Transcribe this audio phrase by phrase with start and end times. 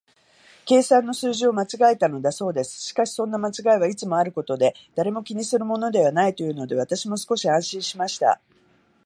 [0.65, 2.81] 計算の数字を間違えたのだそうです。
[2.87, 8.41] しかし、そんな間違いはいつもあることで、誰も気にするものはないというので、私も少し安心しました。